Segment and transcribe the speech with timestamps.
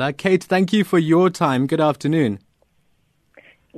[0.00, 1.66] Uh, Kate, thank you for your time.
[1.66, 2.38] Good afternoon.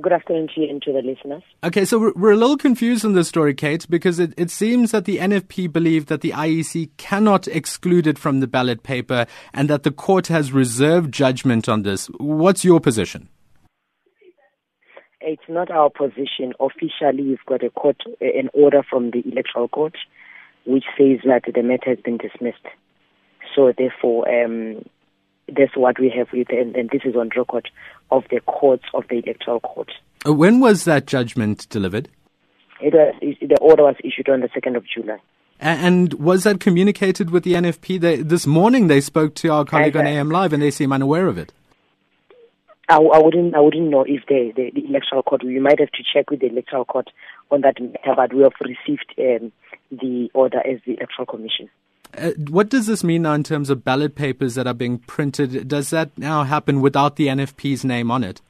[0.01, 1.43] Good afternoon to you and to the listeners.
[1.63, 4.89] Okay, so we're, we're a little confused on this story, Kate, because it, it seems
[4.89, 9.69] that the NFP believe that the IEC cannot exclude it from the ballot paper and
[9.69, 12.07] that the court has reserved judgment on this.
[12.17, 13.29] What's your position?
[15.21, 16.53] It's not our position.
[16.59, 19.95] Officially, we've got a court, an order from the Electoral Court,
[20.65, 22.65] which says that the matter has been dismissed.
[23.55, 24.83] So, therefore, um,
[25.47, 27.69] that's what we have with, and, and this is on record
[28.11, 29.91] of the courts of the electoral court.
[30.25, 32.09] Uh, when was that judgment delivered?
[32.81, 35.17] It was, the order was issued on the 2nd of July.
[35.59, 37.99] And was that communicated with the NFP?
[37.99, 41.27] They, this morning they spoke to our colleague on AM Live and they seem unaware
[41.27, 41.53] of it.
[42.89, 45.91] I, I, wouldn't I wouldn't know if the, the, the, electoral court, we might have
[45.91, 47.09] to check with the electoral court
[47.49, 49.53] on that matter, but we have received um,
[49.89, 51.69] the order as the electoral commission.
[52.17, 55.67] Uh, what does this mean now in terms of ballot papers that are being printed?
[55.67, 58.41] Does that now happen without the NFP's name on it?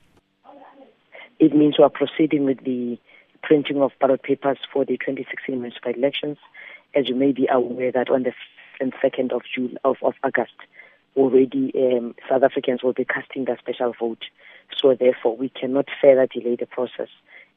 [1.40, 2.98] It means we are proceeding with the
[3.42, 6.38] printing of ballot papers for the 2016 municipal elections.
[6.96, 8.34] As you may be aware that on the
[8.82, 10.54] 2nd of June of, of August,
[11.16, 14.24] already um, South Africans will be casting their special vote.
[14.78, 17.10] So therefore, we cannot further delay the process.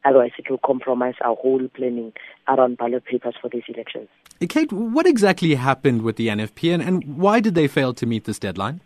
[0.06, 2.12] Otherwise, it will compromise our whole planning
[2.46, 4.08] around ballot papers for these elections.
[4.48, 8.24] Kate, what exactly happened with the NFP and, and why did they fail to meet
[8.24, 8.80] this deadline?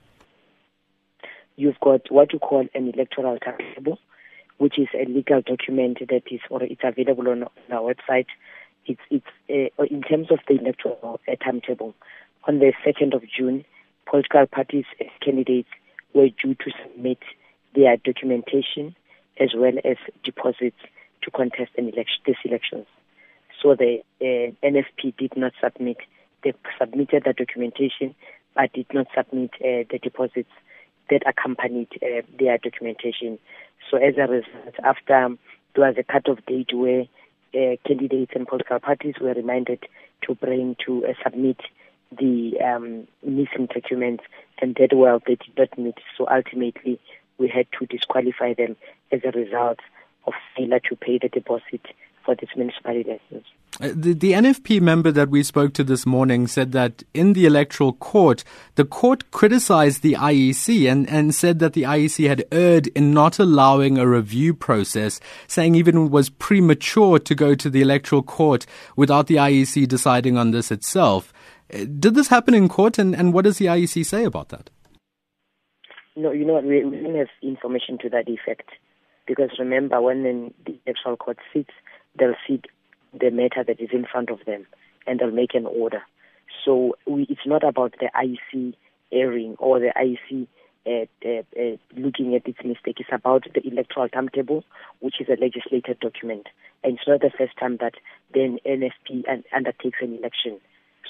[1.56, 3.98] You've got what you call an electoral timetable,
[4.56, 8.26] which is a legal document that is or it's available on, on our website.
[8.86, 11.94] It's it's uh, in terms of the electoral uh, timetable.
[12.48, 13.66] On the second of June,
[14.08, 15.68] political parties as candidates
[16.14, 17.18] were due to submit
[17.74, 18.96] their documentation
[19.38, 20.78] as well as deposits
[21.22, 22.86] to contest an election, these elections.
[23.62, 25.98] So the uh, NFP did not submit.
[26.42, 28.14] They submitted the documentation,
[28.54, 30.50] but did not submit uh, the deposits
[31.10, 33.38] that accompanied uh, their documentation.
[33.90, 35.38] So as a result, after um,
[35.74, 37.04] there was a cut-off date where
[37.54, 39.84] uh, candidates and political parties were reminded
[40.22, 41.58] to bring to uh, submit
[42.16, 44.24] the um, missing documents,
[44.60, 45.98] and that well they did not meet.
[46.16, 46.98] So ultimately,
[47.38, 48.76] we had to disqualify them
[49.12, 49.78] as a result
[50.26, 51.82] of failure to pay the deposit
[52.24, 53.44] for this municipal elections.
[53.80, 57.46] Uh, the, the, NFP member that we spoke to this morning said that in the
[57.46, 58.44] electoral court,
[58.74, 63.38] the court criticized the IEC and, and said that the IEC had erred in not
[63.38, 68.66] allowing a review process, saying even it was premature to go to the electoral court
[68.96, 71.32] without the IEC deciding on this itself.
[71.72, 74.68] Uh, did this happen in court, and, and what does the IEC say about that?
[76.16, 76.64] No, you know what?
[76.64, 78.68] We, we don't have information to that effect.
[79.30, 80.24] Because remember, when
[80.66, 81.70] the electoral court sits,
[82.18, 82.60] they'll see
[83.12, 84.66] the matter that is in front of them
[85.06, 86.02] and they'll make an order.
[86.64, 88.74] So we, it's not about the IEC
[89.12, 90.48] erring or the IEC
[90.84, 92.96] uh, uh, uh, looking at its mistake.
[92.98, 94.64] It's about the electoral timetable,
[94.98, 96.48] which is a legislated document.
[96.82, 97.94] And it's not the first time that
[98.34, 100.58] the NFP undertakes an election.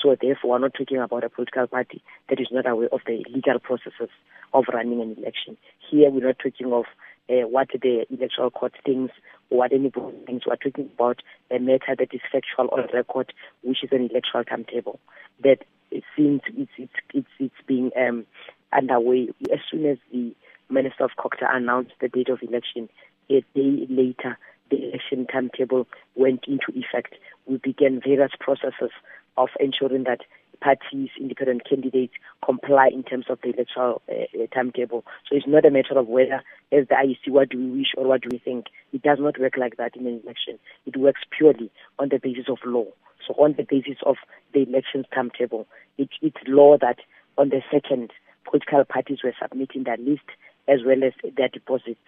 [0.02, 3.24] So therefore, we're not talking about a political party that is not aware of the
[3.32, 4.10] legal processes
[4.52, 5.56] of running an election.
[5.90, 6.84] Here, we're not talking of
[7.30, 9.12] uh, what the electoral court thinks
[9.50, 10.46] what anybody thinks.
[10.46, 13.32] We're talking about a matter that is factual on record,
[13.62, 14.98] which is an electoral timetable.
[15.42, 15.58] That
[15.90, 18.26] it seems it's it's it's, it's being um,
[18.72, 20.34] underway as soon as the
[20.68, 22.88] Minister of COGTA announced the date of election.
[23.28, 24.38] A day later,
[24.70, 27.14] the election timetable went into effect.
[27.46, 28.92] We began various processes
[29.36, 30.20] of ensuring that
[30.60, 35.04] parties, independent candidates comply in terms of the electoral uh, timetable.
[35.28, 38.06] So it's not a matter of whether, as the IEC, what do we wish or
[38.06, 38.66] what do we think.
[38.92, 40.58] It does not work like that in an election.
[40.86, 42.86] It works purely on the basis of law.
[43.26, 44.16] So on the basis of
[44.54, 45.66] the elections timetable,
[45.98, 46.98] it, it's law that
[47.38, 48.12] on the second,
[48.44, 50.28] political parties were submitting their list
[50.68, 52.00] as well as their deposits.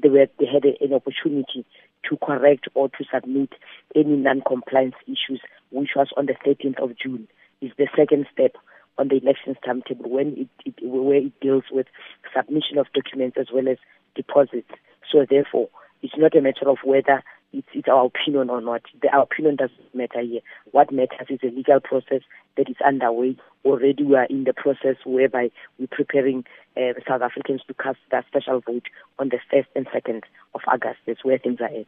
[0.00, 1.64] They, were, they had a, an opportunity
[2.08, 3.50] to correct or to submit
[3.94, 5.40] any non-compliance issues,
[5.70, 7.28] which was on the 13th of June
[7.60, 8.52] is the second step
[8.98, 11.86] on the elections timetable when it, it, where it deals with
[12.34, 13.78] submission of documents as well as
[14.14, 14.70] deposits.
[15.10, 15.68] So therefore,
[16.02, 17.22] it's not a matter of whether
[17.52, 18.82] it's, it's our opinion or not.
[19.00, 20.40] The, our opinion doesn't matter here.
[20.72, 22.20] What matters is a legal process
[22.56, 23.36] that is underway.
[23.64, 26.44] Already we are in the process whereby we're preparing
[26.76, 28.86] uh, South Africans to cast their special vote
[29.18, 30.22] on the 1st and 2nd
[30.54, 30.98] of August.
[31.06, 31.86] That's where things are at.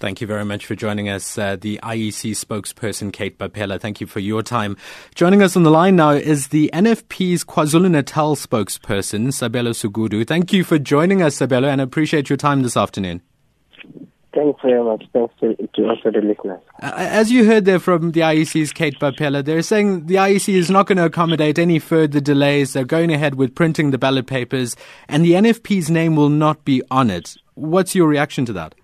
[0.00, 3.78] Thank you very much for joining us, uh, the IEC spokesperson, Kate Bapela.
[3.78, 4.78] Thank you for your time.
[5.14, 10.26] Joining us on the line now is the NFP's KwaZulu Natal spokesperson, Sabelo Sigudu.
[10.26, 13.20] Thank you for joining us, Sabelo, and I appreciate your time this afternoon.
[14.32, 15.04] Thanks very much.
[15.12, 16.60] Thanks to, to also the listeners.
[16.82, 20.70] Uh, as you heard there from the IEC's Kate Bapela, they're saying the IEC is
[20.70, 22.72] not going to accommodate any further delays.
[22.72, 24.76] They're going ahead with printing the ballot papers,
[25.10, 27.36] and the NFP's name will not be on it.
[27.52, 28.74] What's your reaction to that?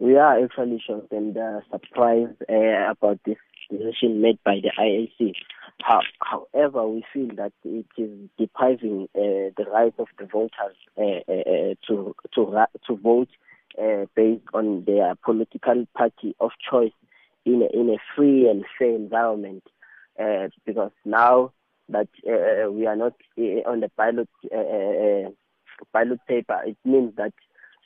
[0.00, 3.36] We are actually shocked and uh, surprised uh, about this
[3.70, 5.34] decision made by the IEC.
[5.82, 11.02] How, however, we feel that it is depriving uh, the right of the voters uh,
[11.02, 13.28] uh, uh, to to to vote
[14.16, 16.92] based on their political party of choice
[17.44, 19.64] in a, in a free and fair environment.
[20.64, 21.52] Because now
[21.90, 23.12] that we are not
[23.66, 24.28] on the pilot
[25.92, 27.34] pilot paper, it means that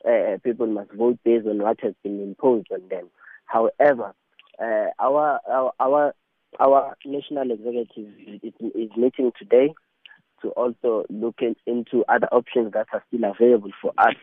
[0.06, 3.08] Uh, people must vote based on what has been imposed on them.
[3.46, 4.14] However,
[4.60, 6.14] uh, our, our our
[6.60, 8.12] our national executive
[8.42, 9.74] is, is meeting today
[10.42, 14.14] to also look in, into other options that are still available for us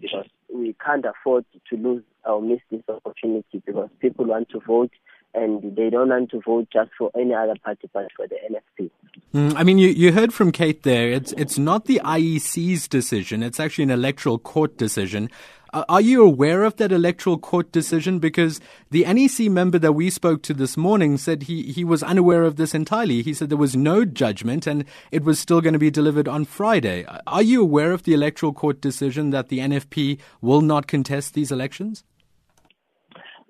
[0.00, 4.92] because we can't afford to lose or miss this opportunity because people want to vote
[5.34, 8.90] and they don't want to vote just for any other party but for the NFP.
[9.34, 11.10] Mm, I mean, you, you heard from Kate there.
[11.10, 13.42] It's it's not the IEC's decision.
[13.42, 15.30] It's actually an electoral court decision.
[15.74, 18.18] Are you aware of that electoral court decision?
[18.18, 22.42] Because the NEC member that we spoke to this morning said he, he was unaware
[22.42, 23.22] of this entirely.
[23.22, 26.44] He said there was no judgment and it was still going to be delivered on
[26.44, 27.06] Friday.
[27.26, 31.50] Are you aware of the electoral court decision that the NFP will not contest these
[31.50, 32.04] elections?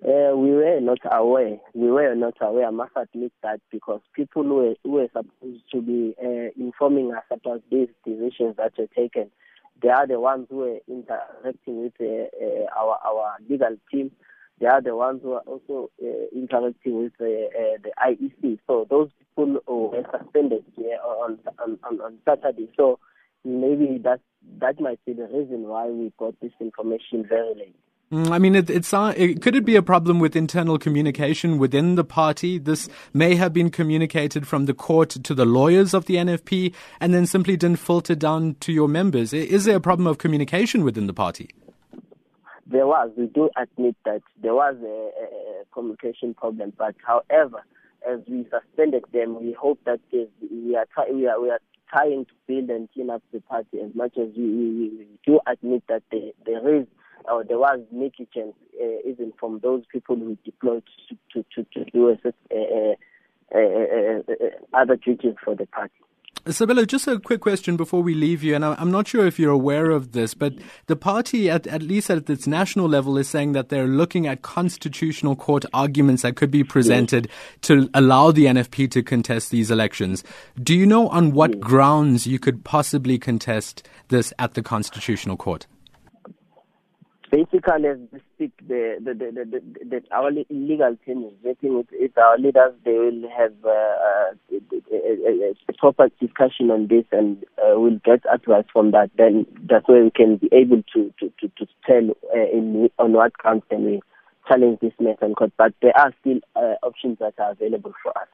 [0.04, 1.58] Uh, we were not aware.
[1.74, 2.66] We were not aware.
[2.66, 7.12] I must admit that because people who were, who were supposed to be uh, informing
[7.14, 9.30] us about these decisions that were taken
[9.82, 14.12] they are the ones who are interacting with uh, our our legal team.
[14.60, 15.90] They are the ones who are also
[16.32, 17.48] interacting with the
[17.98, 18.60] IEC.
[18.66, 20.64] So those people were suspended
[21.04, 22.70] on, on on on Saturday.
[22.76, 23.00] So
[23.44, 24.20] maybe that
[24.60, 27.76] that might be the reason why we got this information very late.
[28.12, 31.56] Mm, I mean, it, it's uh, it, could it be a problem with internal communication
[31.56, 32.58] within the party?
[32.58, 37.14] This may have been communicated from the court to the lawyers of the NFP and
[37.14, 39.32] then simply didn't filter down to your members.
[39.32, 41.48] Is there a problem of communication within the party?
[42.66, 43.10] There was.
[43.16, 47.64] We do admit that there was a, a communication problem, but however,
[48.06, 51.60] as we suspended them, we hope that we are, try, we are we are
[51.90, 55.40] trying to build and clean up the party as much as we, we, we do
[55.46, 56.86] admit that there, there is
[57.30, 61.90] or there was negligence uh, even from those people who deployed to to to, to
[61.90, 62.16] do a,
[62.54, 62.94] uh,
[63.54, 64.18] uh,
[64.72, 65.94] other duties for the party.
[66.46, 69.52] Sabelo, just a quick question before we leave you, and I'm not sure if you're
[69.52, 70.54] aware of this, but
[70.86, 74.42] the party, at, at least at its national level, is saying that they're looking at
[74.42, 77.36] constitutional court arguments that could be presented yes.
[77.62, 80.24] to allow the NFP to contest these elections.
[80.60, 81.60] Do you know on what yes.
[81.60, 85.68] grounds you could possibly contest this at the constitutional court?
[87.32, 92.38] Basically, as we speak, the, the, the, the, our legal team is working with, our
[92.38, 92.74] leaders.
[92.84, 94.34] They will have uh,
[94.92, 99.10] a, a, proper discussion on this, and uh, we'll get advice from that.
[99.16, 103.14] Then that's where we can be able to to to, to tell uh, in, on
[103.14, 104.02] what comes can we
[104.46, 105.52] challenge this in court.
[105.56, 108.28] But there are still uh, options that are available for us.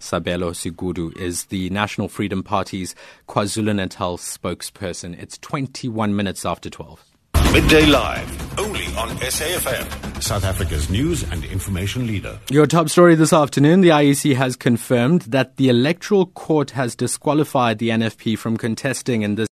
[0.00, 2.96] Sabelo Sigudu is the National Freedom Party's
[3.28, 5.16] KwaZulu Natal spokesperson.
[5.16, 7.11] It's 21 minutes after 12.
[7.52, 12.40] Midday Live, only on SAFM, South Africa's news and information leader.
[12.50, 17.76] Your top story this afternoon the IEC has confirmed that the Electoral Court has disqualified
[17.76, 19.48] the NFP from contesting in this.